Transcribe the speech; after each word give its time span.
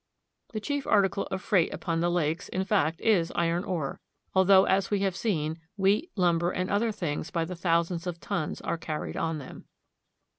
The 0.51 0.59
chief 0.59 0.87
article 0.87 1.27
of 1.29 1.43
freight 1.43 1.71
upon 1.71 1.99
the 1.99 2.09
lakes, 2.09 2.49
in 2.49 2.65
fact, 2.65 2.99
is 3.01 3.31
iron 3.35 3.63
ore, 3.63 4.01
although, 4.33 4.65
as 4.65 4.89
we 4.89 5.01
have 5.01 5.15
seen, 5.15 5.59
wheat, 5.77 6.09
lum 6.15 6.39
ber, 6.39 6.49
and 6.49 6.71
other 6.71 6.91
things 6.91 7.29
by 7.29 7.45
the 7.45 7.55
thousands 7.55 8.07
of 8.07 8.19
tons 8.19 8.61
are 8.61 8.79
carried 8.79 9.15
on 9.15 9.37
them. 9.37 9.65